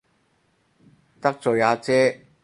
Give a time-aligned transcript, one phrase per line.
[1.21, 2.25] 得罪阿姐